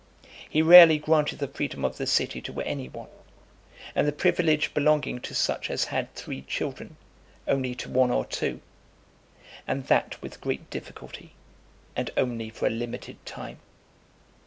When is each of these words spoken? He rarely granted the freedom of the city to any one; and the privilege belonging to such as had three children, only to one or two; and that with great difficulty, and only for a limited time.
He 0.49 0.63
rarely 0.63 0.97
granted 0.97 1.37
the 1.37 1.47
freedom 1.47 1.85
of 1.85 1.97
the 1.97 2.07
city 2.07 2.41
to 2.41 2.59
any 2.61 2.89
one; 2.89 3.09
and 3.93 4.07
the 4.07 4.11
privilege 4.11 4.73
belonging 4.73 5.19
to 5.19 5.35
such 5.35 5.69
as 5.69 5.83
had 5.93 6.11
three 6.15 6.41
children, 6.41 6.97
only 7.47 7.75
to 7.75 7.87
one 7.87 8.09
or 8.09 8.25
two; 8.25 8.61
and 9.67 9.85
that 9.85 10.19
with 10.19 10.41
great 10.41 10.71
difficulty, 10.71 11.33
and 11.95 12.09
only 12.17 12.49
for 12.49 12.65
a 12.65 12.71
limited 12.71 13.23
time. 13.27 13.59